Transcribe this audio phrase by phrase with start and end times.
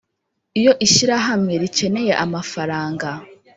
[0.59, 3.07] iyo ishyirahamwe rikeneye amafaranga